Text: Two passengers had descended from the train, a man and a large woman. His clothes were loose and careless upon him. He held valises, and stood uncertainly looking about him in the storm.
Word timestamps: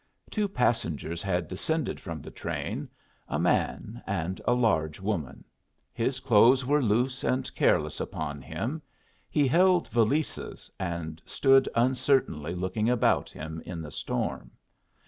Two 0.31 0.47
passengers 0.47 1.21
had 1.21 1.47
descended 1.47 1.99
from 1.99 2.23
the 2.23 2.31
train, 2.31 2.89
a 3.27 3.37
man 3.37 4.01
and 4.07 4.41
a 4.47 4.53
large 4.55 4.99
woman. 4.99 5.43
His 5.93 6.19
clothes 6.19 6.65
were 6.65 6.81
loose 6.81 7.23
and 7.23 7.53
careless 7.53 7.99
upon 7.99 8.41
him. 8.41 8.81
He 9.29 9.47
held 9.47 9.89
valises, 9.89 10.71
and 10.79 11.21
stood 11.23 11.69
uncertainly 11.75 12.55
looking 12.55 12.89
about 12.89 13.29
him 13.29 13.61
in 13.63 13.79
the 13.79 13.91
storm. 13.91 14.49